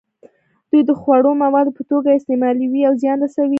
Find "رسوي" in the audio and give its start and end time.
3.25-3.49